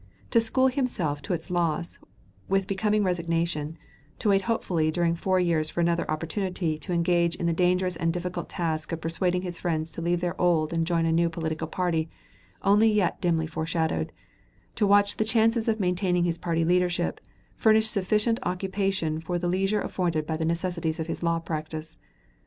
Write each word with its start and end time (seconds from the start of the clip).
To 0.31 0.41
school 0.41 0.65
himself 0.65 1.21
to 1.21 1.33
its 1.33 1.51
loss 1.51 1.99
with 2.49 2.65
becoming 2.65 3.03
resignation, 3.03 3.77
to 4.17 4.29
wait 4.29 4.41
hopefully 4.49 4.89
during 4.89 5.13
four 5.13 5.39
years 5.39 5.69
for 5.69 5.79
another 5.79 6.09
opportunity, 6.09 6.79
to 6.79 6.91
engage 6.91 7.35
in 7.35 7.45
the 7.45 7.53
dangerous 7.53 7.97
and 7.97 8.11
difficult 8.11 8.49
task 8.49 8.91
of 8.91 8.99
persuading 8.99 9.43
his 9.43 9.59
friends 9.59 9.91
to 9.91 10.01
leave 10.01 10.19
their 10.19 10.41
old 10.41 10.73
and 10.73 10.87
join 10.87 11.05
a 11.05 11.11
new 11.11 11.29
political 11.29 11.67
party 11.67 12.09
only 12.63 12.91
yet 12.91 13.21
dimly 13.21 13.45
foreshadowed, 13.45 14.11
to 14.73 14.87
watch 14.87 15.17
the 15.17 15.23
chances 15.23 15.67
of 15.67 15.79
maintaining 15.79 16.23
his 16.23 16.39
party 16.39 16.65
leadership, 16.65 17.21
furnished 17.55 17.91
sufficient 17.91 18.39
occupation 18.41 19.21
for 19.21 19.37
the 19.37 19.47
leisure 19.47 19.81
afforded 19.81 20.25
by 20.25 20.35
the 20.35 20.45
necessities 20.45 20.99
of 20.99 21.05
his 21.05 21.21
law 21.21 21.37
practice. 21.37 21.99